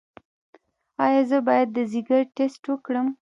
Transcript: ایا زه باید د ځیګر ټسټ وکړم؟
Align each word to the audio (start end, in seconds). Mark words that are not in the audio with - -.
ایا 1.05 1.21
زه 1.29 1.37
باید 1.47 1.67
د 1.73 1.77
ځیګر 1.91 2.21
ټسټ 2.35 2.63
وکړم؟ 2.67 3.07